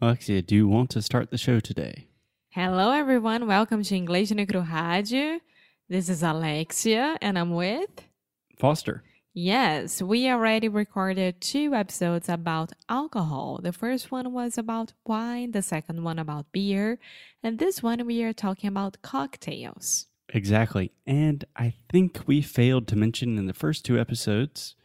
Alexia, 0.00 0.42
do 0.42 0.54
you 0.54 0.68
want 0.68 0.90
to 0.90 1.02
start 1.02 1.32
the 1.32 1.36
show 1.36 1.58
today? 1.58 2.06
Hello, 2.50 2.92
everyone. 2.92 3.48
Welcome 3.48 3.82
to 3.82 3.96
English 3.96 4.30
no 4.30 4.46
Cru 4.46 4.62
Rádio. 4.62 5.40
This 5.88 6.08
is 6.08 6.22
Alexia, 6.22 7.16
and 7.20 7.36
I'm 7.36 7.52
with. 7.52 7.90
Foster. 8.60 9.02
Yes, 9.34 10.00
we 10.00 10.30
already 10.30 10.68
recorded 10.68 11.40
two 11.40 11.74
episodes 11.74 12.28
about 12.28 12.74
alcohol. 12.88 13.58
The 13.60 13.72
first 13.72 14.12
one 14.12 14.32
was 14.32 14.56
about 14.56 14.92
wine, 15.04 15.50
the 15.50 15.62
second 15.62 16.04
one 16.04 16.20
about 16.20 16.52
beer, 16.52 17.00
and 17.42 17.58
this 17.58 17.82
one 17.82 18.06
we 18.06 18.22
are 18.22 18.32
talking 18.32 18.68
about 18.68 19.02
cocktails. 19.02 20.06
Exactly. 20.28 20.92
And 21.08 21.44
I 21.56 21.74
think 21.90 22.20
we 22.24 22.40
failed 22.40 22.86
to 22.88 22.96
mention 22.96 23.36
in 23.36 23.46
the 23.46 23.52
first 23.52 23.84
two 23.84 23.98
episodes 23.98 24.76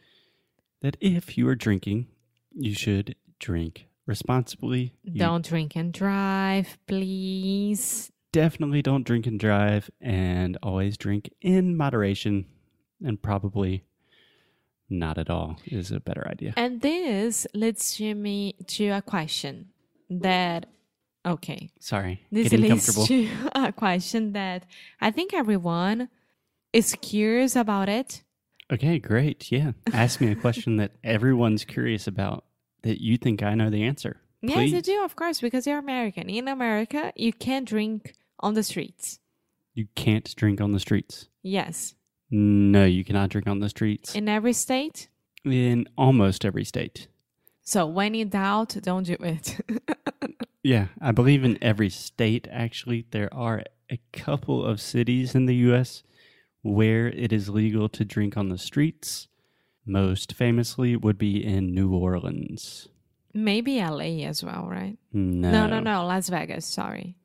that 0.82 0.96
if 1.00 1.38
you 1.38 1.46
are 1.46 1.54
drinking, 1.54 2.08
you 2.52 2.74
should 2.74 3.14
drink 3.38 3.86
responsibly. 4.06 4.92
You 5.02 5.18
Don't 5.18 5.44
drink 5.46 5.76
and 5.76 5.92
drive, 5.92 6.78
please. 6.86 8.10
definitely 8.32 8.82
don't 8.82 9.04
drink 9.06 9.26
and 9.26 9.38
drive, 9.38 9.90
and 10.00 10.58
always 10.62 10.96
drink 10.96 11.30
in 11.40 11.76
moderation, 11.76 12.46
and 13.04 13.20
probably 13.22 13.84
not 14.90 15.18
at 15.18 15.30
all 15.30 15.58
is 15.66 15.90
a 15.90 16.00
better 16.00 16.26
idea. 16.28 16.52
And 16.56 16.80
this 16.80 17.46
leads 17.54 17.96
to 17.96 18.14
me 18.14 18.54
to 18.68 18.88
a 18.90 19.02
question 19.02 19.68
that, 20.10 20.66
okay, 21.24 21.70
Sorry, 21.80 22.22
This 22.30 22.52
leads 22.52 23.06
to 23.06 23.28
a 23.54 23.72
question 23.72 24.32
that 24.32 24.66
I 25.00 25.10
think 25.10 25.32
everyone 25.32 26.08
is 26.72 26.96
curious 27.00 27.56
about 27.56 27.88
it. 27.88 28.22
Okay, 28.72 28.98
great. 28.98 29.50
Yeah. 29.52 29.72
Ask 29.92 30.20
me 30.20 30.30
a 30.32 30.34
question 30.34 30.76
that 30.76 30.92
everyone's 31.04 31.64
curious 31.64 32.06
about 32.06 32.44
that 32.84 33.02
you 33.02 33.16
think 33.18 33.42
I 33.42 33.54
know 33.54 33.68
the 33.68 33.82
answer. 33.82 34.20
Yes, 34.40 34.54
Please. 34.54 34.72
you 34.72 34.80
do, 34.82 35.04
of 35.04 35.16
course, 35.16 35.40
because 35.40 35.66
you're 35.66 35.78
American. 35.78 36.28
In 36.30 36.48
America, 36.48 37.12
you 37.16 37.32
can't 37.32 37.66
drink 37.66 38.14
on 38.40 38.54
the 38.54 38.62
streets. 38.62 39.18
You 39.74 39.88
can't 39.94 40.34
drink 40.36 40.60
on 40.60 40.70
the 40.72 40.78
streets. 40.80 41.28
Yes, 41.42 41.94
No, 42.30 42.84
you 42.84 43.04
cannot 43.04 43.30
drink 43.30 43.46
on 43.48 43.58
the 43.60 43.68
streets 43.68 44.14
in 44.14 44.28
every 44.28 44.52
state. 44.52 45.08
in 45.44 45.86
almost 45.98 46.44
every 46.44 46.64
state. 46.64 47.08
So 47.62 47.84
when 47.86 48.14
in 48.14 48.28
doubt, 48.28 48.76
don't 48.82 49.04
do 49.04 49.16
it. 49.20 49.58
Yeah, 50.66 50.86
I 50.98 51.12
believe 51.12 51.44
in 51.44 51.58
every 51.62 51.90
state, 51.90 52.48
actually. 52.50 53.04
There 53.10 53.28
are 53.34 53.64
a 53.90 53.98
couple 54.14 54.64
of 54.64 54.80
cities 54.80 55.34
in 55.34 55.44
the 55.44 55.56
U.S. 55.68 56.02
where 56.62 57.08
it 57.08 57.34
is 57.34 57.50
legal 57.50 57.90
to 57.90 58.02
drink 58.02 58.38
on 58.38 58.48
the 58.48 58.56
streets. 58.56 59.28
Most 59.86 60.32
famously 60.32 60.96
would 60.96 61.18
be 61.18 61.44
in 61.44 61.74
New 61.74 61.94
Orleans. 61.94 62.88
Maybe 63.34 63.80
LA 63.80 64.24
as 64.26 64.42
well, 64.42 64.66
right? 64.68 64.96
No, 65.12 65.50
No, 65.50 65.66
no, 65.66 65.80
no, 65.80 66.06
Las 66.06 66.28
Vegas. 66.28 66.64
Sorry. 66.64 67.16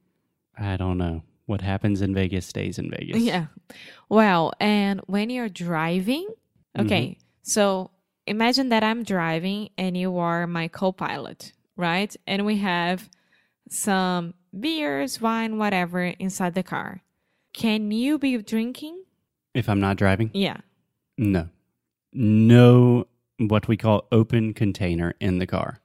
I 0.57 0.75
don't 0.75 0.97
know. 0.97 1.23
What 1.45 1.61
happens 1.61 2.01
in 2.01 2.13
Vegas 2.13 2.45
stays 2.45 2.77
in 2.77 2.91
Vegas. 2.91 3.21
Yeah. 3.21 3.47
Well, 4.07 4.53
and 4.59 5.01
when 5.07 5.29
you're 5.29 5.49
driving, 5.49 6.27
mm-hmm. 6.77 6.85
okay, 6.85 7.17
so 7.41 7.91
imagine 8.27 8.69
that 8.69 8.83
I'm 8.83 9.03
driving 9.03 9.69
and 9.77 9.97
you 9.97 10.17
are 10.17 10.45
my 10.45 10.67
co 10.67 10.91
pilot, 10.91 11.53
right? 11.75 12.15
And 12.27 12.45
we 12.45 12.57
have 12.57 13.09
some 13.69 14.33
beers, 14.57 15.21
wine, 15.21 15.57
whatever 15.57 16.03
inside 16.03 16.53
the 16.53 16.63
car. 16.63 17.01
Can 17.53 17.91
you 17.91 18.19
be 18.19 18.37
drinking? 18.37 19.03
If 19.53 19.69
I'm 19.69 19.79
not 19.79 19.97
driving? 19.97 20.29
Yeah. 20.33 20.57
No. 21.17 21.49
No, 22.11 23.07
what 23.37 23.67
we 23.67 23.77
call 23.77 24.07
open 24.11 24.53
container 24.53 25.13
in 25.19 25.37
the 25.39 25.47
car. 25.47 25.79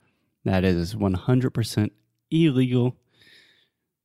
That 0.44 0.64
is 0.64 0.94
100% 0.94 1.91
illegal. 2.31 2.97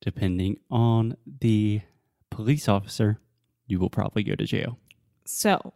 Depending 0.01 0.57
on 0.71 1.17
the 1.41 1.81
police 2.29 2.69
officer, 2.69 3.19
you 3.67 3.79
will 3.79 3.89
probably 3.89 4.23
go 4.23 4.35
to 4.35 4.45
jail. 4.45 4.77
So 5.25 5.73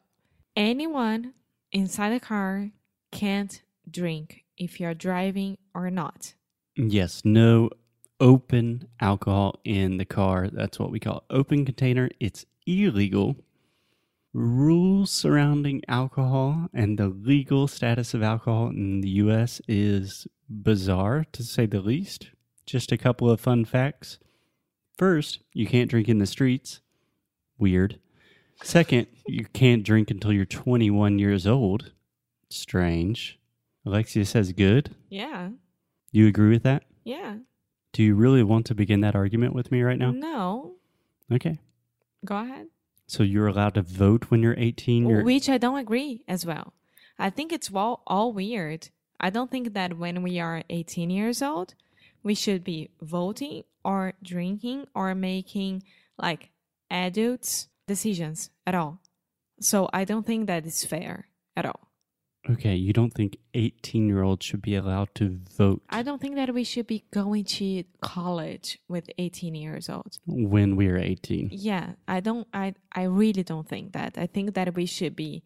anyone 0.55 1.33
inside 1.71 2.11
the 2.11 2.19
car 2.19 2.71
can't 3.11 3.61
drink 3.89 4.45
if 4.57 4.79
you're 4.79 4.93
driving 4.93 5.57
or 5.73 5.89
not. 5.89 6.33
Yes, 6.75 7.21
no 7.25 7.69
open 8.19 8.87
alcohol 8.99 9.59
in 9.65 9.97
the 9.97 10.05
car. 10.05 10.47
That's 10.47 10.79
what 10.79 10.91
we 10.91 10.99
call 10.99 11.23
open 11.29 11.65
container. 11.65 12.09
It's 12.19 12.45
illegal. 12.65 13.35
Rules 14.33 15.11
surrounding 15.11 15.83
alcohol 15.87 16.67
and 16.73 16.97
the 16.97 17.07
legal 17.07 17.67
status 17.67 18.15
of 18.15 18.23
alcohol 18.23 18.69
in 18.69 19.01
the 19.01 19.09
US 19.09 19.61
is 19.67 20.27
bizarre 20.49 21.25
to 21.33 21.43
say 21.43 21.67
the 21.67 21.81
least. 21.81 22.31
Just 22.65 22.91
a 22.91 22.97
couple 22.97 23.29
of 23.29 23.39
fun 23.39 23.63
facts. 23.63 24.17
First, 24.97 25.39
you 25.53 25.67
can't 25.67 25.89
drink 25.89 26.09
in 26.09 26.17
the 26.17 26.25
streets. 26.25 26.81
Weird. 27.59 27.99
Second, 28.63 29.07
you 29.27 29.45
can't 29.53 29.83
drink 29.83 30.09
until 30.09 30.33
you're 30.33 30.45
21 30.45 31.19
years 31.19 31.45
old. 31.45 31.91
Strange. 32.49 33.39
Alexia 33.85 34.25
says 34.25 34.51
good. 34.53 34.95
Yeah. 35.09 35.49
You 36.11 36.27
agree 36.27 36.49
with 36.49 36.63
that? 36.63 36.85
Yeah. 37.03 37.37
Do 37.91 38.01
you 38.01 38.15
really 38.15 38.43
want 38.43 38.65
to 38.67 38.75
begin 38.75 39.01
that 39.01 39.15
argument 39.15 39.53
with 39.53 39.71
me 39.71 39.83
right 39.83 39.99
now? 39.99 40.11
No. 40.11 40.75
Okay. 41.31 41.59
Go 42.25 42.37
ahead. 42.37 42.67
So 43.07 43.23
you're 43.23 43.47
allowed 43.47 43.75
to 43.75 43.81
vote 43.81 44.25
when 44.29 44.41
you're 44.41 44.55
18. 44.57 45.07
You're, 45.07 45.23
Which 45.23 45.49
I 45.49 45.57
don't 45.57 45.77
agree 45.77 46.23
as 46.27 46.45
well. 46.45 46.73
I 47.19 47.29
think 47.29 47.51
it's 47.51 47.71
all, 47.73 48.01
all 48.07 48.33
weird. 48.33 48.89
I 49.19 49.29
don't 49.29 49.51
think 49.51 49.73
that 49.73 49.97
when 49.97 50.23
we 50.23 50.39
are 50.39 50.63
18 50.69 51.09
years 51.09 51.41
old, 51.41 51.75
we 52.23 52.33
should 52.33 52.63
be 52.63 52.89
voting 53.01 53.63
or 53.83 54.13
drinking 54.23 54.87
or 54.95 55.13
making 55.13 55.83
like 56.17 56.51
adults 56.89 57.67
decisions 57.87 58.49
at 58.65 58.75
all. 58.75 58.99
So 59.59 59.89
I 59.93 60.05
don't 60.05 60.25
think 60.25 60.47
that 60.47 60.65
is 60.65 60.85
fair 60.85 61.27
at 61.55 61.65
all. 61.65 61.89
Okay, 62.49 62.75
you 62.75 62.91
don't 62.93 63.13
think 63.13 63.37
18 63.53 64.07
year 64.07 64.21
olds 64.23 64.45
should 64.45 64.61
be 64.61 64.75
allowed 64.75 65.13
to 65.15 65.39
vote 65.57 65.81
I 65.89 66.03
don't 66.03 66.19
think 66.21 66.35
that 66.35 66.53
we 66.53 66.63
should 66.63 66.87
be 66.87 67.03
going 67.11 67.45
to 67.45 67.83
college 68.01 68.79
with 68.87 69.09
18 69.17 69.55
years 69.55 69.89
old. 69.89 70.17
when 70.27 70.75
we're 70.75 70.97
18. 70.97 71.49
Yeah, 71.51 71.93
I 72.07 72.19
don't 72.19 72.47
I 72.53 72.75
I 72.91 73.03
really 73.03 73.43
don't 73.43 73.67
think 73.67 73.93
that. 73.93 74.17
I 74.17 74.27
think 74.27 74.53
that 74.55 74.75
we 74.75 74.85
should 74.85 75.15
be 75.15 75.43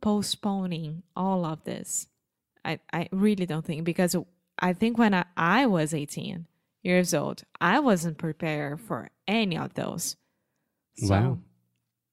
postponing 0.00 1.02
all 1.16 1.44
of 1.44 1.64
this. 1.64 2.08
I 2.64 2.78
I 2.92 3.08
really 3.12 3.46
don't 3.46 3.64
think 3.64 3.84
because 3.84 4.16
I 4.58 4.72
think 4.74 4.98
when 4.98 5.14
I, 5.14 5.24
I 5.36 5.66
was 5.66 5.94
18 5.94 6.46
years 6.82 7.14
old, 7.14 7.44
I 7.60 7.80
wasn't 7.80 8.18
prepared 8.18 8.80
for 8.80 9.10
any 9.26 9.56
of 9.56 9.74
those. 9.74 10.16
So, 10.96 11.08
Wow. 11.08 11.38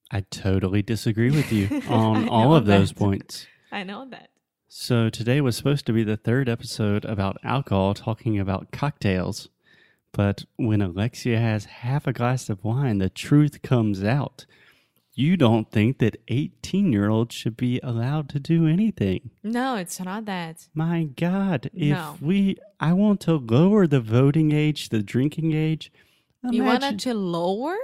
I 0.09 0.21
totally 0.21 0.81
disagree 0.81 1.31
with 1.31 1.51
you 1.51 1.81
on 1.89 2.29
all 2.29 2.55
of 2.55 2.65
those 2.65 2.89
that. 2.89 2.97
points. 2.97 3.45
I 3.71 3.83
know 3.83 4.07
that. 4.09 4.29
So 4.69 5.09
today 5.09 5.39
was 5.41 5.55
supposed 5.55 5.85
to 5.85 5.93
be 5.93 6.03
the 6.03 6.17
third 6.17 6.49
episode 6.49 7.05
about 7.05 7.37
alcohol, 7.43 7.93
talking 7.93 8.37
about 8.39 8.71
cocktails. 8.71 9.49
But 10.11 10.45
when 10.57 10.81
Alexia 10.81 11.39
has 11.39 11.65
half 11.65 12.07
a 12.07 12.13
glass 12.13 12.49
of 12.49 12.63
wine, 12.63 12.97
the 12.97 13.09
truth 13.09 13.61
comes 13.61 14.03
out. 14.03 14.45
You 15.13 15.35
don't 15.35 15.71
think 15.71 15.97
that 15.99 16.21
18 16.27 16.91
year 16.93 17.09
olds 17.09 17.33
should 17.33 17.57
be 17.57 17.79
allowed 17.81 18.29
to 18.29 18.39
do 18.39 18.67
anything. 18.67 19.31
No, 19.43 19.75
it's 19.75 19.99
not 19.99 20.25
that. 20.25 20.67
My 20.73 21.03
God, 21.05 21.69
if 21.73 21.89
No. 21.97 22.17
we, 22.21 22.57
I 22.79 22.93
want 22.93 23.21
to 23.21 23.35
lower 23.35 23.87
the 23.87 23.99
voting 24.01 24.51
age, 24.51 24.89
the 24.89 25.01
drinking 25.01 25.53
age. 25.53 25.91
You 26.49 26.63
want 26.63 26.99
to 27.01 27.13
lower? 27.13 27.75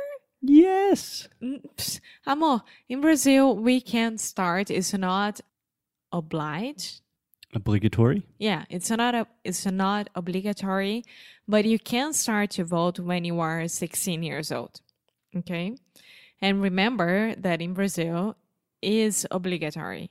Yes. 0.42 1.28
Amor, 2.28 2.62
in 2.90 3.02
Brazil, 3.02 3.56
we 3.56 3.82
can 3.82 4.18
start. 4.18 4.70
It's 4.70 4.94
not 4.94 5.42
obliged. 6.14 7.02
Obligatory? 7.54 8.24
Yeah, 8.40 8.64
it's 8.70 8.90
not 8.90 9.14
a, 9.14 9.28
it's 9.44 9.66
not 9.66 10.10
obligatory, 10.16 11.04
but 11.48 11.66
you 11.66 11.78
can 11.78 12.14
start 12.14 12.52
to 12.52 12.64
vote 12.64 13.00
when 13.00 13.26
you 13.26 13.40
are 13.40 13.68
16 13.68 14.24
years 14.24 14.52
old. 14.52 14.80
Okay? 15.36 15.76
And 16.42 16.62
remember 16.62 17.36
that 17.36 17.62
in 17.62 17.74
Brazil 17.74 18.36
is 18.82 19.26
obligatory, 19.32 20.10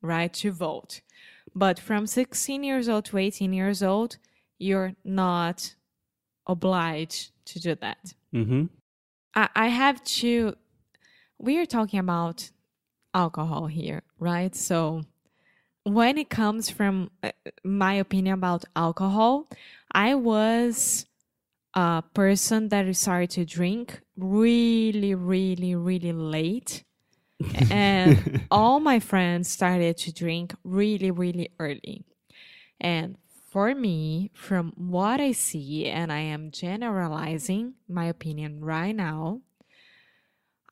right, 0.00 0.32
to 0.34 0.52
vote. 0.52 1.00
But 1.54 1.78
from 1.78 2.06
16 2.06 2.62
years 2.62 2.88
old 2.88 3.06
to 3.06 3.18
18 3.18 3.52
years 3.52 3.82
old, 3.82 4.18
you're 4.58 4.94
not 5.04 5.74
obliged 6.46 7.30
to 7.46 7.60
do 7.60 7.74
that. 7.76 8.14
Mm-hmm. 8.34 8.64
I, 9.34 9.48
I 9.54 9.66
have 9.68 10.02
to. 10.04 10.54
We 11.38 11.58
are 11.58 11.66
talking 11.66 11.98
about 12.00 12.50
alcohol 13.12 13.66
here, 13.66 14.02
right? 14.18 14.54
So, 14.54 15.02
when 15.86 16.18
it 16.18 16.28
comes 16.28 16.68
from 16.68 17.10
uh, 17.22 17.30
my 17.62 17.94
opinion 17.94 18.34
about 18.34 18.64
alcohol, 18.74 19.46
I 19.92 20.16
was 20.16 21.06
a 21.74 22.02
person 22.12 22.70
that 22.70 22.94
started 22.96 23.30
to 23.30 23.44
drink 23.44 24.00
really, 24.16 25.14
really, 25.14 25.76
really 25.76 26.12
late. 26.12 26.82
and 27.70 28.42
all 28.50 28.80
my 28.80 28.98
friends 28.98 29.48
started 29.48 29.96
to 29.98 30.12
drink 30.12 30.54
really, 30.64 31.12
really 31.12 31.50
early. 31.60 32.04
And 32.80 33.16
for 33.52 33.72
me, 33.72 34.32
from 34.34 34.72
what 34.76 35.20
I 35.20 35.32
see, 35.32 35.86
and 35.86 36.10
I 36.10 36.20
am 36.20 36.50
generalizing 36.50 37.74
my 37.88 38.06
opinion 38.06 38.64
right 38.64 38.96
now, 38.96 39.42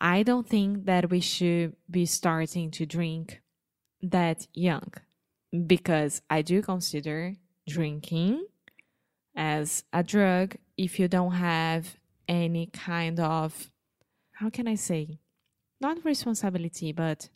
I 0.01 0.25
don't 0.25 0.49
think 0.49 0.87
that 0.87 1.09
we 1.09 1.21
should 1.21 1.77
be 1.89 2.05
starting 2.05 2.73
to 2.73 2.85
drink 2.85 3.43
that 4.11 4.47
young 4.55 4.93
because 5.67 6.23
I 6.29 6.43
do 6.43 6.63
consider 6.63 7.35
drinking 7.69 8.47
as 9.37 9.85
a 9.93 10.03
drug 10.03 10.57
if 10.77 10.99
you 10.99 11.09
don't 11.09 11.33
have 11.33 11.97
any 12.29 12.67
kind 12.67 13.21
of, 13.21 13.71
how 14.35 14.51
can 14.51 14.67
I 14.69 14.75
say, 14.75 15.19
not 15.81 16.05
responsibility, 16.05 16.93
but 16.93 17.29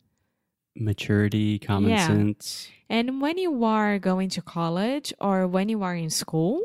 Maturity, 0.75 1.59
common 1.59 1.91
Yeah. 1.91 2.07
sense. 2.07 2.69
And 2.89 3.21
when 3.21 3.37
you 3.37 3.63
are 3.63 3.99
going 3.99 4.29
to 4.29 4.41
college 4.41 5.13
or 5.19 5.47
when 5.47 5.67
you 5.69 5.83
are 5.83 5.95
in 5.95 6.09
school, 6.09 6.63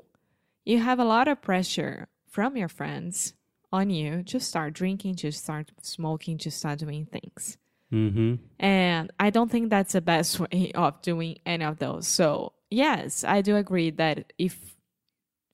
you 0.65 0.79
have 0.79 0.99
a 0.99 1.05
lot 1.05 1.27
of 1.29 1.43
pressure 1.43 2.09
from 2.29 2.57
your 2.57 2.69
friends 2.69 3.35
on 3.73 3.91
you 3.91 4.23
to 4.25 4.39
start 4.39 4.73
drinking, 4.73 5.17
to 5.17 5.33
start 5.33 5.73
smoking, 5.83 6.39
to 6.39 6.51
start 6.51 6.79
doing 6.79 7.07
things. 7.07 7.59
Mm-hmm. 7.93 8.35
And 8.59 9.13
I 9.21 9.31
don't 9.31 9.51
think 9.51 9.71
that's 9.71 9.93
the 9.93 10.01
best 10.01 10.41
way 10.41 10.73
of 10.75 11.01
doing 11.03 11.39
any 11.47 11.65
of 11.65 11.79
those. 11.79 12.07
So, 12.07 12.53
yes, 12.71 13.25
I 13.25 13.41
do 13.41 13.57
agree 13.57 13.91
that 13.91 14.33
if 14.39 14.77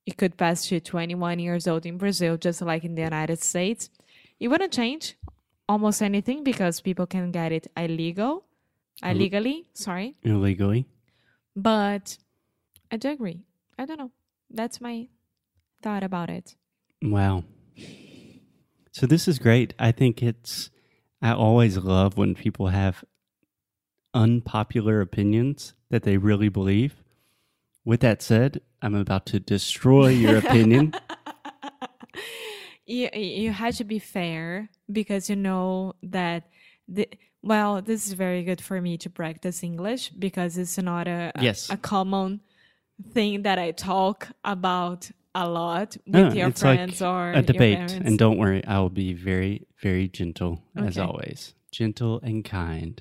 it 0.06 0.16
could 0.16 0.36
pass 0.36 0.66
to 0.66 0.80
21 0.80 1.38
years 1.38 1.68
old 1.68 1.86
in 1.86 1.98
Brazil, 1.98 2.36
just 2.36 2.62
like 2.62 2.84
in 2.84 2.94
the 2.94 3.02
United 3.02 3.42
States, 3.42 3.90
it 4.38 4.48
wouldn't 4.48 4.72
change 4.72 5.16
almost 5.68 6.02
anything 6.02 6.42
because 6.42 6.80
people 6.80 7.06
can 7.06 7.30
get 7.30 7.52
it 7.52 7.66
illegal, 7.76 8.44
illegally, 9.04 9.68
sorry. 9.72 10.16
Illegally. 10.22 10.86
But 11.54 12.18
I 12.90 12.96
do 12.96 13.10
agree. 13.10 13.44
I 13.78 13.84
don't 13.84 13.98
know. 13.98 14.10
That's 14.50 14.80
my 14.80 15.08
thought 15.82 16.02
about 16.02 16.30
it. 16.30 16.56
Wow. 17.02 17.44
So 18.92 19.06
this 19.06 19.28
is 19.28 19.38
great. 19.38 19.74
I 19.78 19.92
think 19.92 20.22
it's 20.22 20.70
I 21.22 21.32
always 21.32 21.76
love 21.76 22.16
when 22.16 22.34
people 22.34 22.68
have 22.68 23.04
unpopular 24.14 25.00
opinions 25.00 25.74
that 25.90 26.02
they 26.02 26.16
really 26.16 26.48
believe. 26.48 27.02
With 27.84 28.00
that 28.00 28.22
said, 28.22 28.60
I'm 28.82 28.94
about 28.94 29.26
to 29.26 29.40
destroy 29.40 30.08
your 30.08 30.38
opinion. 30.38 30.94
you 32.86 33.08
you 33.14 33.52
had 33.52 33.74
to 33.74 33.84
be 33.84 33.98
fair 33.98 34.68
because 34.90 35.30
you 35.30 35.36
know 35.36 35.94
that 36.02 36.48
the 36.88 37.08
well 37.42 37.80
this 37.80 38.06
is 38.06 38.12
very 38.14 38.42
good 38.42 38.60
for 38.60 38.80
me 38.80 38.98
to 38.98 39.08
practice 39.08 39.62
english 39.62 40.10
because 40.10 40.58
it's 40.58 40.76
not 40.76 41.06
a 41.06 41.30
a- 41.36 41.42
Yes. 41.42 41.70
a, 41.70 41.76
common 41.76 42.40
thing 43.12 43.42
that 43.42 43.58
i 43.58 43.70
talk 43.70 44.28
about 44.44 45.10
a 45.34 45.48
lot 45.48 45.96
with 46.06 46.14
No, 46.14 46.32
your 46.32 46.48
it's 46.48 46.62
like 46.62 46.78
friends 46.78 47.02
or 47.02 47.32
a 47.32 47.42
debate. 47.42 47.92
And 47.92 48.18
don't 48.18 48.38
worry, 48.38 48.64
I 48.64 48.78
will 48.80 48.90
be 48.90 49.12
very, 49.12 49.66
very 49.80 50.08
gentle 50.08 50.62
as 50.76 50.98
always. 50.98 51.54
Gentle 51.70 52.20
and 52.22 52.44
kind. 52.44 53.00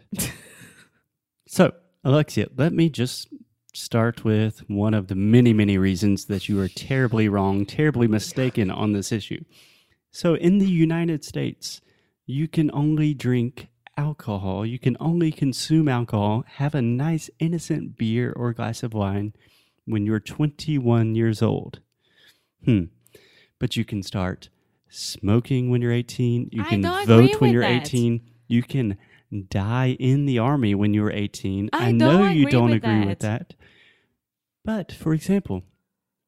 so, 1.47 1.73
Alexia, 2.03 2.47
let 2.55 2.73
me 2.73 2.89
just 2.89 3.27
start 3.73 4.23
with 4.23 4.59
one 4.69 4.93
of 4.93 5.07
the 5.07 5.15
many, 5.15 5.53
many 5.53 5.77
reasons 5.77 6.25
that 6.25 6.47
you 6.47 6.59
are 6.59 6.67
terribly 6.67 7.27
wrong, 7.29 7.65
terribly 7.65 8.07
mistaken 8.07 8.69
on 8.69 8.93
this 8.93 9.11
issue. 9.11 9.43
So, 10.11 10.35
in 10.35 10.59
the 10.59 10.69
United 10.69 11.23
States, 11.23 11.81
you 12.25 12.47
can 12.47 12.69
only 12.73 13.13
drink 13.13 13.69
alcohol, 13.97 14.65
you 14.65 14.79
can 14.79 14.95
only 14.99 15.31
consume 15.31 15.87
alcohol, 15.87 16.45
have 16.47 16.73
a 16.73 16.81
nice, 16.81 17.29
innocent 17.39 17.97
beer 17.97 18.31
or 18.35 18.53
glass 18.53 18.81
of 18.81 18.93
wine 18.93 19.33
when 19.85 20.05
you're 20.05 20.19
21 20.19 21.15
years 21.15 21.41
old. 21.41 21.81
Hmm. 22.65 22.85
But 23.59 23.75
you 23.75 23.85
can 23.85 24.03
start 24.03 24.49
smoking 24.89 25.69
when 25.69 25.81
you're 25.81 25.91
18. 25.91 26.49
You 26.51 26.63
I 26.63 26.69
can 26.69 26.81
vote 26.81 27.39
when 27.39 27.53
you're 27.53 27.61
that. 27.61 27.87
18. 27.87 28.21
You 28.47 28.63
can 28.63 28.97
die 29.49 29.95
in 29.99 30.25
the 30.25 30.39
army 30.39 30.73
when 30.75 30.93
you're 30.93 31.11
18. 31.11 31.69
I 31.73 31.91
know 31.91 32.27
you 32.27 32.47
don't 32.47 32.71
with 32.71 32.83
agree 32.83 33.05
with 33.05 33.19
that. 33.19 33.53
But 34.65 34.91
for 34.91 35.13
example, 35.13 35.63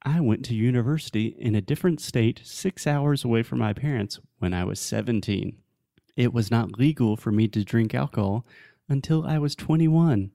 I 0.03 0.19
went 0.19 0.45
to 0.45 0.55
university 0.55 1.35
in 1.37 1.55
a 1.55 1.61
different 1.61 2.01
state, 2.01 2.41
six 2.43 2.87
hours 2.87 3.23
away 3.23 3.43
from 3.43 3.59
my 3.59 3.73
parents 3.73 4.19
when 4.39 4.53
I 4.53 4.63
was 4.63 4.79
17. 4.79 5.57
It 6.15 6.33
was 6.33 6.51
not 6.51 6.77
legal 6.77 7.15
for 7.15 7.31
me 7.31 7.47
to 7.49 7.63
drink 7.63 7.93
alcohol 7.93 8.45
until 8.89 9.25
I 9.25 9.37
was 9.37 9.55
21. 9.55 10.31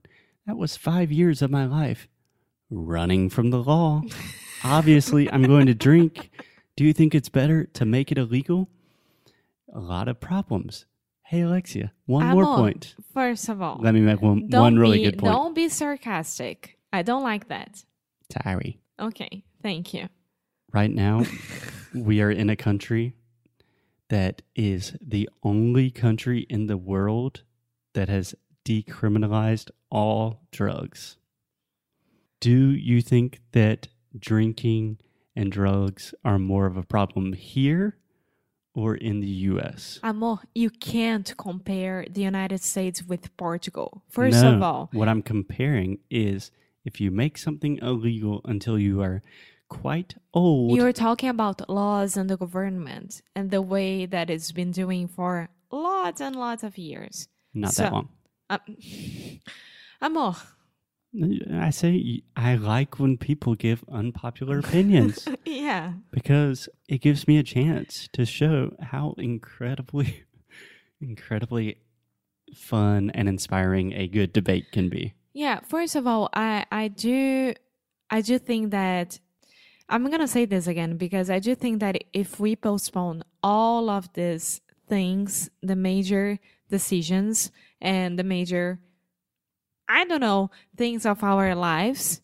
That 0.47 0.57
was 0.57 0.77
five 0.77 1.11
years 1.11 1.43
of 1.43 1.51
my 1.51 1.67
life 1.67 2.09
running 2.71 3.29
from 3.29 3.51
the 3.51 3.63
law. 3.63 4.03
Obviously, 4.69 5.31
I'm 5.31 5.43
going 5.45 5.67
to 5.67 5.75
drink. 5.75 6.31
Do 6.77 6.85
you 6.85 6.93
think 6.93 7.15
it's 7.15 7.29
better 7.29 7.65
to 7.65 7.85
make 7.85 8.11
it 8.11 8.19
illegal? 8.19 8.69
A 9.73 9.79
lot 9.79 10.09
of 10.09 10.19
problems. 10.21 10.87
Hey, 11.25 11.41
Alexia, 11.43 11.93
one 12.07 12.27
more 12.27 12.43
Amor, 12.45 12.57
point. 12.57 12.95
first 13.13 13.49
of 13.49 13.61
all 13.61 13.79
Let 13.81 13.95
me 13.95 14.01
make 14.01 14.23
one, 14.23 14.49
one 14.49 14.77
really 14.79 14.99
be, 14.99 15.05
good 15.07 15.19
point. 15.19 15.33
don't 15.33 15.55
be 15.57 15.69
sarcastic 15.69 16.79
i 16.93 17.03
don't 17.03 17.25
like 17.25 17.49
that 17.49 17.83
Sorry. 18.45 18.79
okay 19.01 19.43
thank 19.63 19.93
you 19.93 20.09
Right 20.73 20.91
now, 20.91 21.25
we 21.95 22.21
are 22.21 22.31
in 22.31 22.49
a 22.51 22.55
country 22.57 23.15
that 24.11 24.43
is 24.55 24.95
the 25.01 25.29
only 25.43 25.91
country 25.91 26.41
in 26.51 26.67
the 26.67 26.77
world 26.77 27.43
that 27.95 28.09
has 28.09 28.35
decriminalized 28.65 29.71
all 29.91 30.43
drugs. 30.53 31.17
Do 32.41 32.71
you 32.73 33.01
think 33.01 33.41
that 33.53 33.89
drinking 34.21 34.99
and 35.35 35.53
drugs 35.53 36.15
are 36.25 36.39
more 36.39 36.67
of 36.67 36.77
a 36.77 36.83
problem 36.83 37.33
here 37.35 37.97
or 38.75 38.95
in 38.95 39.21
the 39.21 39.27
US? 39.27 39.99
Amor, 40.03 40.39
you 40.55 40.71
can't 40.71 41.35
compare 41.37 42.05
the 42.11 42.23
United 42.23 42.63
States 42.63 43.03
with 43.03 43.35
Portugal. 43.37 44.03
First 44.09 44.45
of 44.45 44.63
all, 44.63 44.89
what 44.93 45.09
I'm 45.09 45.23
comparing 45.23 45.99
is 46.11 46.51
if 46.85 47.01
you 47.01 47.11
make 47.11 47.39
something 47.39 47.79
illegal 47.79 48.41
until 48.45 48.79
you 48.79 49.03
are 49.03 49.23
quite 49.69 50.15
old, 50.33 50.77
you're 50.77 50.93
talking 50.93 51.29
about 51.29 51.69
laws 51.69 52.17
and 52.17 52.31
the 52.31 52.37
government 52.37 53.23
and 53.35 53.51
the 53.51 53.63
way 53.63 54.07
that 54.07 54.31
it's 54.31 54.53
been 54.53 54.71
doing 54.71 55.09
for 55.09 55.49
lots 55.73 56.21
and 56.21 56.37
lots 56.37 56.63
of 56.63 56.79
years. 56.79 57.29
not 57.55 57.73
so- 57.73 57.83
that 57.83 57.93
long. 57.93 58.09
Um, 58.49 58.61
Amor, 60.01 60.37
I 61.53 61.71
say 61.71 62.23
I 62.37 62.57
like 62.57 62.99
when 62.99 63.17
people 63.17 63.55
give 63.55 63.85
unpopular 63.91 64.59
opinions 64.59 65.27
yeah. 65.45 65.95
because 66.11 66.69
it 66.89 67.01
gives 67.01 67.27
me 67.27 67.39
a 67.39 67.43
chance 67.43 68.09
to 68.13 68.25
show 68.25 68.75
how 68.81 69.15
incredibly, 69.19 70.25
incredibly 71.01 71.79
fun 72.55 73.11
and 73.11 73.29
inspiring 73.29 73.93
a 73.93 74.09
good 74.09 74.33
debate 74.33 74.73
can 74.73 74.89
be. 74.89 75.15
Yeah, 75.33 75.61
first 75.61 75.97
of 75.97 76.07
all, 76.07 76.29
I 76.33 76.65
I 76.71 76.89
do 76.89 77.55
I 78.11 78.21
do 78.21 78.39
think 78.39 78.71
that 78.71 79.19
I'm 79.89 80.07
going 80.07 80.21
to 80.21 80.29
say 80.29 80.45
this 80.47 80.67
again 80.67 80.97
because 80.97 81.31
I 81.31 81.39
do 81.39 81.55
think 81.55 81.81
that 81.81 82.03
if 82.13 82.41
we 82.41 82.57
postpone 82.57 83.23
all 83.43 83.89
of 83.89 84.13
these 84.15 84.61
things, 84.89 85.51
the 85.63 85.77
major 85.77 86.39
decisions 86.71 87.53
and 87.81 88.19
the 88.19 88.25
major 88.25 88.81
I 89.89 90.05
don't 90.05 90.21
know, 90.21 90.51
things 90.77 91.07
of 91.07 91.23
our 91.23 91.55
lives. 91.55 92.21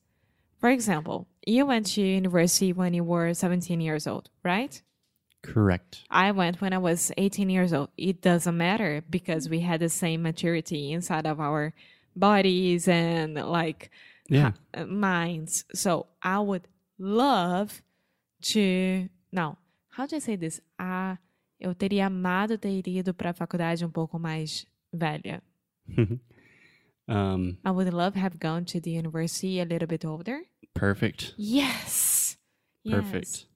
For 0.59 0.69
example, 0.71 1.27
you 1.47 1.67
went 1.67 1.87
to 1.95 2.03
university 2.03 2.73
when 2.73 2.95
you 2.95 3.05
were 3.05 3.35
17 3.35 3.81
years 3.81 4.07
old, 4.07 4.31
right? 4.45 4.81
Correct. 5.43 6.03
I 6.09 6.31
went 6.31 6.61
when 6.61 6.73
I 6.73 6.79
was 6.79 7.11
18 7.17 7.51
years 7.51 7.73
old. 7.73 7.89
It 7.97 8.21
doesn't 8.23 8.57
matter 8.57 9.03
because 9.11 9.49
we 9.49 9.61
had 9.61 9.81
the 9.81 9.89
same 9.89 10.23
maturity 10.23 10.93
inside 10.93 11.27
of 11.27 11.41
our 11.41 11.73
bodies 12.15 12.87
and 12.87 13.35
like 13.35 13.91
Yeah. 14.29 14.53
uh, 14.73 14.85
minds. 14.87 15.65
So 15.75 16.07
I 16.23 16.39
would 16.39 16.69
love 16.99 17.83
to. 18.53 19.09
Não, 19.33 19.57
how 19.91 20.07
do 20.07 20.15
I 20.17 20.21
say 20.21 20.37
this? 20.37 20.61
Ah, 20.79 21.19
eu 21.61 21.75
teria 21.75 22.07
amado 22.07 22.57
ter 22.59 22.83
ido 22.87 23.13
para 23.13 23.31
a 23.31 23.35
faculdade 23.35 23.85
um 23.85 23.91
pouco 23.91 24.19
mais 24.19 24.65
velha. 24.93 25.43
um, 27.09 27.59
I 27.65 27.71
would 27.71 27.93
love 27.93 28.15
have 28.15 28.39
gone 28.39 28.65
to 28.67 28.81
the 28.81 28.91
university 28.93 29.61
a 29.61 29.65
little 29.65 29.89
bit 29.89 30.05
older. 30.05 30.43
perfect. 30.75 31.35
Yes. 31.37 32.37
Yes. 32.85 32.95
Perfect. 32.95 33.47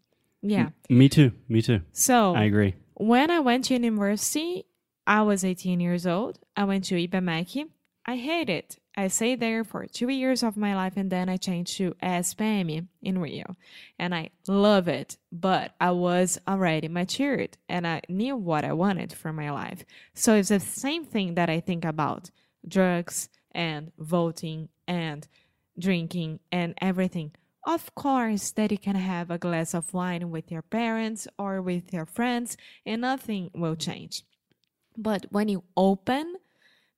Yeah. 0.43 0.69
Me 0.89 1.09
too. 1.09 1.33
Me 1.49 1.63
too. 1.63 1.81
So 1.93 2.35
I 2.35 2.45
agree. 2.45 2.75
when 2.95 3.31
I 3.31 3.41
went 3.41 3.65
to 3.67 3.75
university, 3.75 4.67
I 5.07 5.23
was 5.23 5.45
18 5.45 5.81
years 5.81 6.07
old. 6.07 6.39
I 6.57 6.65
went 6.65 6.85
to 6.85 6.95
IBMEC. 6.95 7.67
I 8.05 8.17
hate 8.17 8.49
it. 8.51 8.79
I 8.97 9.09
stayed 9.09 9.41
there 9.41 9.65
for 9.65 9.85
two 9.87 10.09
years 10.09 10.43
of 10.43 10.57
my 10.57 10.75
life 10.75 10.95
and 10.97 11.11
then 11.11 11.29
I 11.29 11.37
changed 11.37 11.77
to 11.79 11.95
SPM 12.03 12.87
in 13.03 13.19
Rio. 13.19 13.57
And 13.99 14.15
I 14.15 14.31
love 14.47 14.89
it. 14.89 15.17
But 15.33 15.75
I 15.81 15.91
was 15.91 16.39
already 16.49 16.89
matured 16.89 17.59
and 17.69 17.87
I 17.87 18.03
knew 18.09 18.37
what 18.37 18.65
I 18.65 18.73
wanted 18.73 19.13
for 19.13 19.33
my 19.33 19.51
life. 19.51 19.85
So 20.15 20.37
it's 20.37 20.49
the 20.51 20.61
same 20.61 21.05
thing 21.05 21.35
that 21.35 21.51
I 21.51 21.61
think 21.61 21.85
about 21.85 22.31
drugs 22.67 23.29
and 23.57 23.91
voting 23.99 24.69
and 24.87 25.27
drinking 25.79 26.39
and 26.53 26.75
everything. 26.81 27.33
of 27.67 27.85
course 27.97 28.53
that 28.53 28.71
you 28.71 28.79
can 28.79 28.95
have 28.95 29.29
a 29.29 29.39
glass 29.47 29.75
of 29.75 29.93
wine 29.93 30.31
with 30.31 30.53
your 30.55 30.63
parents 30.63 31.27
or 31.37 31.61
with 31.61 31.93
your 31.93 32.07
friends 32.07 32.57
and 32.87 33.01
nothing 33.01 33.51
will 33.63 33.75
change. 33.75 34.23
But 34.97 35.27
when 35.35 35.49
you 35.49 35.65
open 35.77 36.37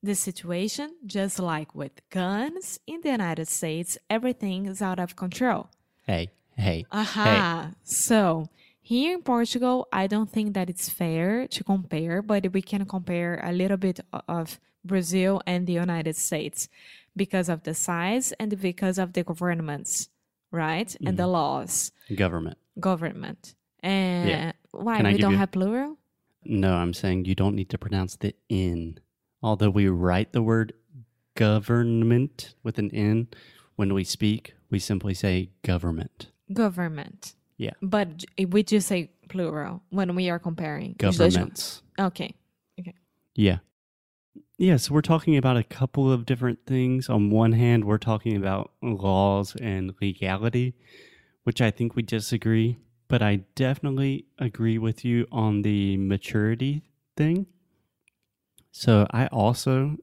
the 0.02 0.14
situation, 0.14 0.88
just 1.06 1.38
like 1.38 1.74
with 1.74 1.94
guns 2.10 2.78
in 2.86 3.00
the 3.00 3.08
United 3.10 3.48
States, 3.48 3.96
everything 4.10 4.66
is 4.66 4.80
out 4.82 5.00
of 5.00 5.16
control. 5.16 5.62
Hey, 6.06 6.24
hey, 6.56 6.84
Aha. 6.92 7.72
So 7.82 8.48
here 8.80 9.14
in 9.16 9.22
Portugal, 9.22 9.88
I 9.90 10.06
don't 10.06 10.30
think 10.30 10.52
that 10.54 10.68
it's 10.68 10.88
fair 10.88 11.48
to 11.48 11.64
compare, 11.64 12.20
but 12.22 12.52
we 12.52 12.62
can 12.62 12.84
compare 12.84 13.40
a 13.42 13.52
little 13.52 13.76
bit 13.76 14.00
of 14.28 14.60
Brazil 14.84 15.42
and 15.46 15.66
the 15.66 15.72
United 15.72 16.16
States 16.16 16.68
because 17.16 17.48
of 17.48 17.64
the 17.64 17.74
size 17.74 18.32
and 18.38 18.60
because 18.60 18.98
of 18.98 19.12
the 19.12 19.24
governments, 19.24 20.08
right? 20.50 20.94
And 21.04 21.16
the 21.16 21.24
mm-hmm. 21.24 21.32
laws. 21.32 21.92
Government. 22.14 22.58
government. 22.78 23.54
And 23.80 24.54
why 24.70 24.96
Can 24.96 25.06
we 25.06 25.18
don't 25.18 25.32
you- 25.32 25.38
have 25.38 25.52
plural? 25.52 25.98
No, 26.44 26.74
I'm 26.74 26.94
saying 26.94 27.26
you 27.26 27.34
don't 27.34 27.54
need 27.54 27.68
to 27.70 27.78
pronounce 27.78 28.16
the 28.16 28.34
N. 28.48 29.00
Although 29.42 29.70
we 29.70 29.88
write 29.88 30.32
the 30.32 30.42
word 30.42 30.72
government 31.34 32.54
with 32.62 32.78
an 32.78 32.90
N, 32.94 33.28
when 33.76 33.92
we 33.92 34.04
speak, 34.04 34.54
we 34.70 34.78
simply 34.78 35.14
say 35.14 35.50
government. 35.62 36.28
Government. 36.52 37.34
Yeah. 37.58 37.72
But 37.82 38.24
we 38.48 38.62
just 38.62 38.88
say 38.88 39.10
plural 39.28 39.82
when 39.90 40.14
we 40.14 40.30
are 40.30 40.38
comparing. 40.38 40.96
Os 41.04 41.18
dois 41.18 41.34
juntos. 41.34 41.34
Governments. 41.34 41.82
Okay. 41.98 42.34
Yeah. 43.34 43.58
Yeah, 44.60 44.76
so 44.76 44.92
we're 44.92 45.02
talking 45.02 45.36
about 45.36 45.56
a 45.56 45.62
couple 45.62 46.10
of 46.10 46.26
different 46.26 46.66
things. 46.66 47.08
On 47.08 47.30
one 47.30 47.52
hand, 47.52 47.84
we're 47.84 47.96
talking 47.96 48.36
about 48.36 48.72
laws 48.82 49.54
and 49.60 49.94
legality, 50.02 50.74
which 51.44 51.60
I 51.60 51.70
think 51.70 51.94
we 51.94 52.02
disagree, 52.02 52.76
but 53.06 53.22
I 53.22 53.44
definitely 53.54 54.26
agree 54.36 54.76
with 54.76 55.04
you 55.04 55.28
on 55.30 55.62
the 55.62 55.96
maturity 55.96 56.82
thing. 57.16 57.46
So 58.72 59.06
I 59.12 59.28
also 59.28 59.96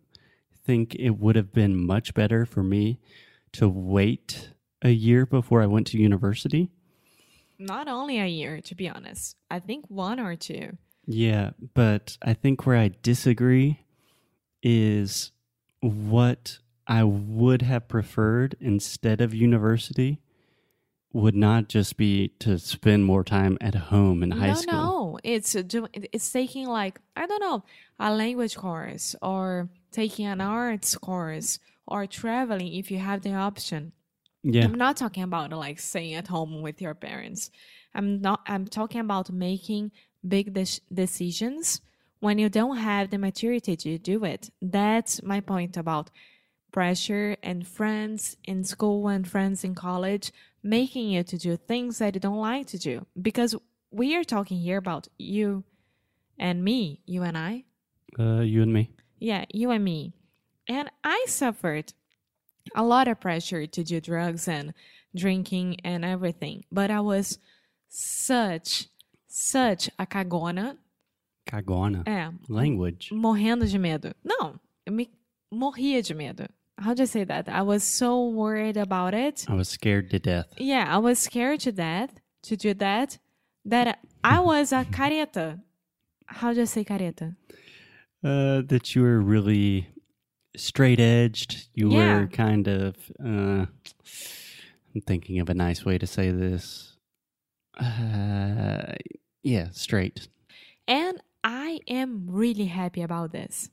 think 0.66 0.96
it 0.96 1.20
would 1.20 1.36
have 1.36 1.52
been 1.52 1.86
much 1.86 2.14
better 2.14 2.46
for 2.46 2.64
me 2.64 3.02
to 3.52 3.68
wait 3.68 4.52
a 4.82 4.92
year 4.92 5.26
before 5.26 5.62
I 5.62 5.66
went 5.66 5.88
to 5.88 5.98
university. 5.98 6.72
Not 7.60 7.90
only 7.90 8.20
a 8.20 8.26
year, 8.26 8.62
to 8.62 8.74
be 8.74 8.88
honest. 8.88 9.36
I 9.52 9.60
think 9.60 9.84
one 9.90 10.18
or 10.18 10.38
two. 10.38 10.78
Yeah, 11.06 11.52
but 11.74 12.18
I 12.22 12.34
think 12.34 12.66
where 12.66 12.78
I 12.78 12.92
disagree 13.04 13.82
is 14.66 15.32
what 15.80 16.58
I 16.88 17.04
would 17.04 17.62
have 17.62 17.88
preferred 17.88 18.58
instead 18.60 19.22
of 19.22 19.34
university 19.34 20.20
would 21.14 21.36
not 21.36 21.70
just 21.70 21.96
be 21.96 22.30
to 22.40 22.58
spend 22.58 23.06
more 23.06 23.24
time 23.24 23.58
at 23.62 23.76
home 23.76 24.22
in 24.24 24.32
high 24.32 24.48
no, 24.48 24.54
school. 24.56 24.74
no, 24.74 25.20
it's 25.24 25.56
it's 25.56 26.32
taking 26.32 26.68
like 26.68 27.00
I 27.16 27.26
don't 27.28 27.40
know 27.40 27.64
a 28.00 28.14
language 28.14 28.58
course 28.58 29.16
or 29.22 29.70
taking 29.92 30.26
an 30.26 30.42
arts 30.42 30.98
course 30.98 31.60
or 31.88 32.06
traveling 32.08 32.74
if 32.74 32.92
you 32.92 32.98
have 32.98 33.22
the 33.22 33.34
option. 33.34 33.94
Yeah, 34.44 34.66
I'm 34.66 34.74
not 34.74 34.98
talking 34.98 35.24
about 35.24 35.54
like 35.54 35.80
staying 35.80 36.16
at 36.16 36.28
home 36.28 36.62
with 36.62 36.82
your 36.82 36.96
parents. 36.96 37.50
I'm 37.94 38.20
not. 38.20 38.42
I'm 38.48 38.66
talking 38.66 39.00
about 39.00 39.32
making 39.32 39.92
big 40.28 40.54
de- 40.54 40.82
decisions 40.92 41.82
when 42.20 42.38
you 42.38 42.50
don't 42.50 42.78
have 42.78 43.10
the 43.10 43.18
maturity 43.18 43.76
to 43.76 43.98
do 43.98 44.24
it. 44.26 44.50
That's 44.62 45.22
my 45.24 45.40
point 45.40 45.78
about 45.78 46.10
pressure 46.72 47.38
and 47.42 47.68
friends 47.68 48.38
in 48.44 48.64
school 48.64 49.08
and 49.08 49.28
friends 49.28 49.64
in 49.64 49.76
college 49.76 50.32
making 50.62 51.10
you 51.10 51.24
to 51.24 51.38
do 51.38 51.56
things 51.56 52.00
that 52.00 52.16
you 52.16 52.20
don't 52.20 52.38
like 52.38 52.68
to 52.68 52.78
do. 52.78 53.06
Because 53.22 53.56
we 53.92 54.16
are 54.16 54.24
talking 54.24 54.60
here 54.60 54.78
about 54.78 55.08
you 55.18 55.64
and 56.38 56.64
me, 56.64 57.02
you 57.06 57.24
and 57.24 57.38
I. 57.38 57.66
uh, 58.20 58.42
you 58.42 58.62
and 58.62 58.74
me. 58.74 58.92
Yeah, 59.20 59.46
you 59.54 59.72
and 59.72 59.84
me. 59.84 60.14
And 60.68 60.90
I 61.04 61.26
suffered 61.28 61.94
a 62.76 62.84
lot 62.84 63.08
of 63.08 63.20
pressure 63.20 63.68
to 63.68 63.84
do 63.84 64.02
drugs 64.02 64.48
and 64.48 64.74
drinking 65.16 65.78
and 65.84 66.04
everything. 66.04 66.66
But 66.72 66.92
I 66.92 67.00
was 67.00 67.40
such, 67.88 68.88
such 69.28 69.90
a 70.00 70.06
cagona. 70.06 70.78
Cagona. 71.46 72.04
É, 72.06 72.32
Language. 72.50 73.14
morrendo 73.14 73.66
de 73.68 73.78
medo. 73.78 74.14
Não, 74.24 74.60
eu 74.86 74.92
me 74.94 75.10
morria 75.52 76.02
de 76.02 76.14
medo. 76.14 76.48
How 76.78 76.94
do 76.94 77.04
I 77.04 77.08
say 77.08 77.24
that? 77.26 77.50
I 77.50 77.62
was 77.62 77.84
so 77.84 78.30
worried 78.30 78.78
about 78.78 79.14
it. 79.16 79.46
I 79.50 79.54
was 79.56 79.70
scared 79.70 80.10
to 80.10 80.20
death. 80.20 80.48
Yeah, 80.60 80.86
I 80.94 80.98
was 81.00 81.20
scared 81.20 81.62
to 81.62 81.72
death 81.72 82.10
to 82.44 82.58
do 82.58 82.74
that. 82.76 83.18
That 83.64 84.00
I 84.24 84.40
was 84.42 84.74
a 84.74 84.84
careta. 84.86 85.62
How 86.28 86.54
do 86.54 86.62
I 86.62 86.66
say 86.66 86.84
careta? 86.84 87.36
Uh, 88.24 88.62
that 88.68 88.94
you 88.96 89.04
were 89.04 89.22
really 89.22 89.88
straight 90.58 91.00
edged. 91.00 91.70
You 91.74 91.92
Yeah. 91.92 92.20
were 92.22 92.28
kind 92.28 92.68
of. 92.68 92.96
Uh, 93.20 93.68
I'm 94.94 95.02
thinking 95.08 95.40
of 95.40 95.50
a 95.50 95.54
nice 95.54 95.86
way 95.86 95.98
to 95.98 96.06
say 96.08 96.32
this. 96.32 96.98
Uh, 97.80 98.96
yeah, 99.44 99.70
straight. 99.72 100.28
And 100.88 101.20
I 101.46 101.80
am 101.88 102.26
really 102.28 102.66
happy 102.66 103.02
about 103.04 103.32
this. 103.32 103.70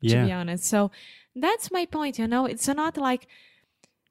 to 0.00 0.26
be 0.26 0.32
honest. 0.32 0.64
So 0.64 0.90
that's 1.34 1.72
my 1.72 1.84
point. 1.84 2.18
You 2.18 2.28
know, 2.28 2.46
it's 2.46 2.68
not 2.68 2.96
like 2.96 3.26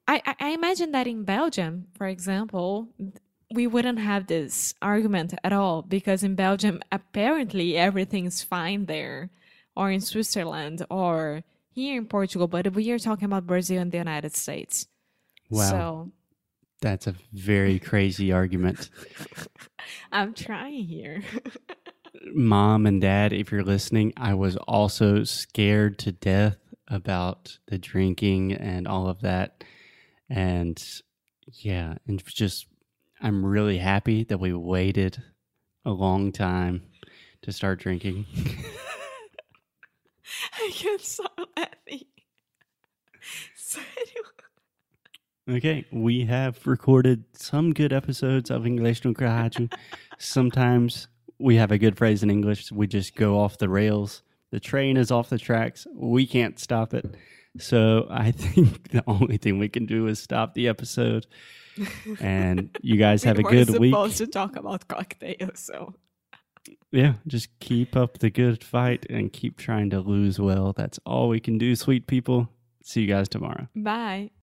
I, 0.08 0.22
I, 0.26 0.36
I 0.40 0.50
imagine 0.50 0.92
that 0.92 1.08
in 1.08 1.24
Belgium, 1.24 1.88
for 1.98 2.08
example, 2.08 2.90
we 3.54 3.66
wouldn't 3.68 4.00
have 4.00 4.28
this 4.28 4.74
argument 4.82 5.34
at 5.44 5.54
all 5.54 5.82
because 5.82 6.22
in 6.24 6.36
Belgium, 6.36 6.82
apparently 6.92 7.78
everything's 7.78 8.44
fine 8.44 8.86
there, 8.88 9.30
or 9.76 9.90
in 9.90 10.02
Switzerland, 10.02 10.86
or 10.90 11.44
here 11.72 11.98
in 11.98 12.08
Portugal. 12.08 12.48
But 12.48 12.74
we 12.74 12.92
are 12.92 13.00
talking 13.00 13.26
about 13.26 13.48
Brazil 13.48 13.82
and 13.82 13.92
the 13.92 13.98
United 13.98 14.36
States. 14.36 14.88
Wow. 15.50 15.70
So 15.70 16.12
That's 16.82 17.08
a 17.08 17.16
very 17.32 17.80
crazy 17.80 18.34
argument. 18.34 18.90
I'm 20.12 20.34
trying 20.34 20.84
here. 20.84 21.22
Mom 22.34 22.86
and 22.86 23.02
dad, 23.02 23.34
if 23.34 23.52
you're 23.52 23.64
listening, 23.64 24.14
I 24.18 24.34
was 24.34 24.56
also 24.58 25.24
scared 25.24 26.00
to 26.00 26.12
death 26.12 26.58
about 26.88 27.58
the 27.68 27.78
drinking 27.78 28.54
and 28.54 28.88
all 28.88 29.08
of 29.08 29.22
that. 29.22 29.64
And 30.30 30.84
yeah, 31.54 31.96
and 32.08 32.24
just, 32.26 32.68
I'm 33.22 33.46
really 33.46 33.78
happy 33.78 34.24
that 34.26 34.40
we 34.40 34.54
waited 34.54 35.22
a 35.86 35.92
long 35.92 36.32
time 36.32 36.84
to 37.42 37.52
start 37.52 37.80
drinking. 37.80 38.26
I 40.54 40.72
can't 40.74 41.02
stop 41.02 41.40
laughing. 41.56 42.06
Sério. 43.58 44.24
Okay, 45.50 45.86
we 45.92 46.26
have 46.26 46.68
recorded 46.68 47.24
some 47.34 47.74
good 47.74 47.94
episodes 47.94 48.52
of 48.52 48.66
English 48.66 49.06
no. 49.06 49.70
Sometimes 50.18 51.08
we 51.40 51.56
have 51.56 51.72
a 51.72 51.78
good 51.78 51.98
phrase 51.98 52.24
in 52.24 52.30
English, 52.30 52.72
we 52.72 52.88
just 52.88 53.16
go 53.16 53.40
off 53.40 53.58
the 53.58 53.70
rails. 53.70 54.24
The 54.52 54.60
train 54.60 54.98
is 54.98 55.12
off 55.12 55.30
the 55.30 55.38
tracks. 55.38 55.86
We 55.94 56.26
can't 56.26 56.58
stop 56.60 56.94
it. 56.94 57.16
So 57.60 58.08
I 58.10 58.32
think 58.44 58.92
the 58.92 59.04
only 59.08 59.38
thing 59.38 59.60
we 59.60 59.70
can 59.70 59.86
do 59.86 60.08
is 60.08 60.20
stop 60.20 60.54
the 60.54 60.68
episode. 60.68 61.28
And 62.22 62.76
you 62.82 62.98
guys 63.06 63.24
have 63.24 63.40
a 63.40 63.42
we 63.44 63.52
good 63.52 63.70
were 63.70 63.80
week. 63.80 63.92
supposed 63.94 64.18
to 64.18 64.28
talk 64.28 64.56
about 64.56 64.88
cocktails, 64.88 65.60
so 65.60 65.94
Yeah, 66.92 67.14
just 67.28 67.50
keep 67.60 67.96
up 67.96 68.18
the 68.20 68.30
good 68.30 68.64
fight 68.64 69.06
and 69.10 69.32
keep 69.34 69.58
trying 69.58 69.90
to 69.92 70.00
lose 70.00 70.40
well. 70.40 70.74
That's 70.74 71.00
all 71.06 71.30
we 71.30 71.40
can 71.40 71.58
do, 71.58 71.76
sweet 71.76 72.08
people. 72.08 72.50
See 72.84 73.02
you 73.02 73.08
guys 73.08 73.28
tomorrow. 73.28 73.68
bye. 73.76 74.32